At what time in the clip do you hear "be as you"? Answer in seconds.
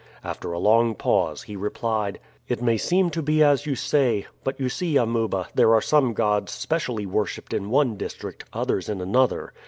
3.21-3.75